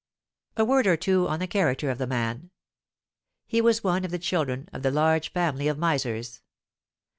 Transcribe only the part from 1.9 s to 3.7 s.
of the man. He